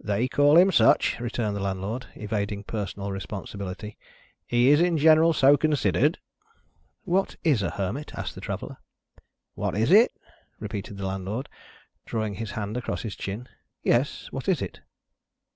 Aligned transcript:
"They 0.00 0.26
call 0.26 0.56
him 0.58 0.72
such," 0.72 1.20
returned 1.20 1.54
the 1.54 1.60
Landlord, 1.60 2.06
evading 2.16 2.64
personal 2.64 3.12
responsibility; 3.12 3.96
"he 4.44 4.70
is 4.70 4.80
in 4.80 4.98
general 4.98 5.32
so 5.32 5.56
considered." 5.56 6.18
"What 7.04 7.36
is 7.44 7.62
a 7.62 7.70
Hermit?" 7.70 8.12
asked 8.16 8.34
the 8.34 8.40
Traveller. 8.40 8.78
"What 9.54 9.76
is 9.76 9.92
it?" 9.92 10.10
repeated 10.58 10.96
the 10.96 11.06
Landlord, 11.06 11.48
drawing 12.06 12.34
his 12.34 12.50
hand 12.50 12.76
across 12.76 13.02
his 13.02 13.14
chin. 13.14 13.48
"Yes, 13.84 14.26
what 14.32 14.48
is 14.48 14.62
it?" 14.62 14.80